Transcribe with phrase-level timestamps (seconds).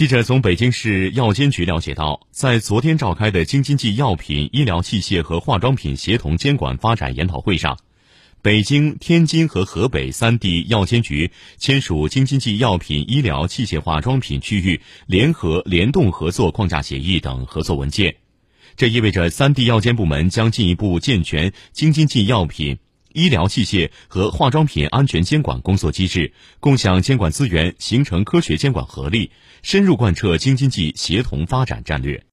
[0.00, 7.76] 记者从北京市药监局了解到，在昨天召开的京津冀药品、医疗器械和化妆品协同监管发展研讨会上，
[8.40, 18.16] 北京、天津和河北三地药监局签署京津冀药品、医疗器械、化妆品区域联合联动合作框架协议等合作文件。
[18.76, 22.78] 这意味着三地药监部门将进一步健全京津冀药品。
[23.12, 29.30] 医疗器械和化妆品安全监管工作机制，共享监管资源，形成科学监管合力，
[29.62, 32.24] 深入贯彻京津冀协同发展战略。